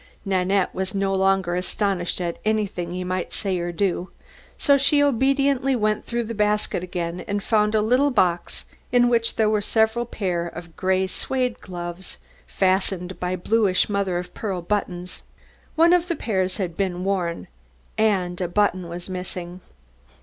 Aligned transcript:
Nanette 0.25 0.73
was 0.73 0.95
no 0.95 1.13
longer 1.13 1.53
astonished 1.53 2.19
at 2.19 2.39
anything 2.43 2.91
he 2.91 3.03
might 3.03 3.31
say 3.31 3.59
or 3.59 3.71
do, 3.71 4.09
so 4.57 4.75
she 4.75 5.03
obediently 5.03 5.75
went 5.75 6.03
through 6.03 6.23
the 6.23 6.33
basket 6.33 6.81
again 6.81 7.23
and 7.27 7.43
found 7.43 7.75
a 7.75 7.83
little 7.83 8.09
box 8.09 8.65
in 8.91 9.09
which 9.09 9.35
were 9.37 9.61
several 9.61 10.07
pair 10.07 10.47
of 10.47 10.75
grey 10.75 11.05
suede 11.05 11.59
gloves, 11.61 12.17
fastened 12.47 13.19
by 13.19 13.35
bluish 13.35 13.89
mother 13.89 14.17
of 14.17 14.33
pearl 14.33 14.59
buttons. 14.59 15.21
One 15.75 15.93
of 15.93 16.07
the 16.07 16.15
pairs 16.15 16.57
had 16.57 16.75
been 16.75 17.03
worn, 17.03 17.47
and 17.95 18.41
a 18.41 18.47
button 18.47 18.89
was 18.89 19.07
missing. 19.07 19.61